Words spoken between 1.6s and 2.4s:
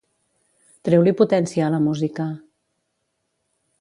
a la música.